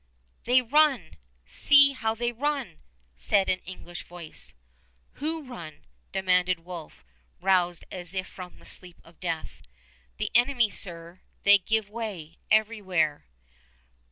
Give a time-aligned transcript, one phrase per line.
[0.45, 1.15] they run!
[1.45, 2.79] See how they run!"
[3.15, 4.55] said an English voice.
[5.21, 7.05] "Who run?" demanded Wolfe,
[7.39, 9.61] roused as if from the sleep of death.
[10.17, 11.21] "The enemy, sir.
[11.43, 12.39] They give way...
[12.49, 13.27] everywhere."